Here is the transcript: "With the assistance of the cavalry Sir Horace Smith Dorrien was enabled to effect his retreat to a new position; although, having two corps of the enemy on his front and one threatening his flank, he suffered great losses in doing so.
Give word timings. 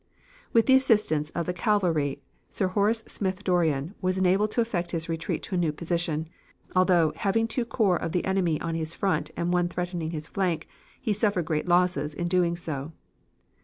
"With 0.51 0.65
the 0.65 0.73
assistance 0.73 1.29
of 1.35 1.45
the 1.45 1.53
cavalry 1.53 2.23
Sir 2.49 2.69
Horace 2.69 3.03
Smith 3.05 3.43
Dorrien 3.43 3.93
was 4.01 4.17
enabled 4.17 4.49
to 4.49 4.61
effect 4.61 4.89
his 4.89 5.07
retreat 5.07 5.43
to 5.43 5.53
a 5.53 5.59
new 5.59 5.71
position; 5.71 6.27
although, 6.75 7.13
having 7.17 7.47
two 7.47 7.65
corps 7.65 8.01
of 8.01 8.11
the 8.11 8.25
enemy 8.25 8.59
on 8.61 8.73
his 8.73 8.95
front 8.95 9.29
and 9.37 9.53
one 9.53 9.69
threatening 9.69 10.09
his 10.09 10.27
flank, 10.27 10.67
he 10.99 11.13
suffered 11.13 11.45
great 11.45 11.67
losses 11.67 12.15
in 12.15 12.27
doing 12.27 12.55
so. 12.55 12.93